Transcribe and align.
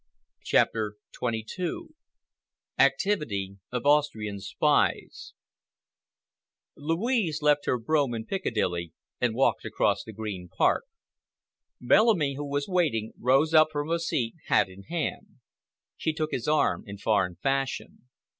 CHAPTER 0.43 0.95
XXII 1.15 1.89
ACTIVITY 2.79 3.57
OF 3.71 3.85
AUSTRIAN 3.85 4.39
SPIES 4.39 5.35
Louise 6.75 7.41
left 7.43 7.67
her 7.67 7.77
brougham 7.77 8.15
in 8.15 8.25
Piccadilly 8.25 8.93
and 9.19 9.35
walked 9.35 9.63
across 9.63 10.03
the 10.03 10.11
Green 10.11 10.49
Park. 10.49 10.85
Bellamy, 11.79 12.33
who 12.33 12.47
was 12.49 12.67
waiting, 12.67 13.13
rose 13.19 13.53
up 13.53 13.67
from 13.71 13.91
a 13.91 13.99
seat, 13.99 14.33
hat 14.47 14.69
in 14.69 14.85
hand. 14.85 15.35
She 15.97 16.13
took 16.13 16.31
his 16.31 16.47
arm 16.47 16.81
in 16.87 16.97
foreign 16.97 17.35
fashion. 17.35 18.09